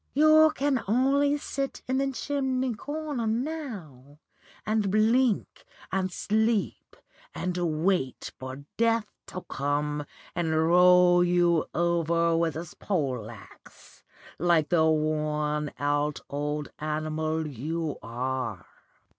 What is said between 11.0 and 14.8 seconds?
you over with his pole axe, like